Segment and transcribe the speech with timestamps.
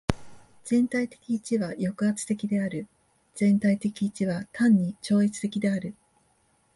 [0.63, 2.87] 全体的一は抑圧的である。
[3.35, 5.93] 全体的一は単に超越的である。